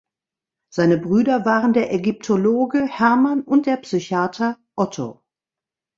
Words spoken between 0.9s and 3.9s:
Brüder waren der Ägyptologe Hermann und der